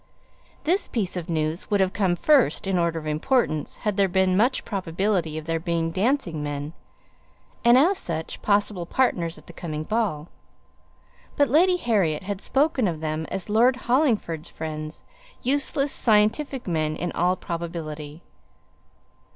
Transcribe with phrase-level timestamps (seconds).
[0.63, 4.35] This piece of news would have come first in order of importance had there been
[4.35, 6.73] much probability of their being dancing men,
[7.63, 10.27] and, as such, possible partners at the coming ball.
[11.35, 15.03] But Lady Harriet had spoken of them as Lord Hollingford's friends,
[15.43, 18.23] useless scientific men in all probability.